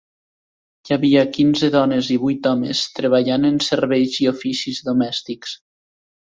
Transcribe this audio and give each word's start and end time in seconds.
Hi 0.87 0.95
havia 0.95 1.25
quinze 1.35 1.69
dones 1.75 2.09
i 2.15 2.17
vuit 2.25 2.49
homes 2.53 2.83
treballant 3.01 3.47
en 3.53 3.63
serveis 3.69 4.19
i 4.25 4.29
oficis 4.35 4.85
domèstics. 4.91 5.57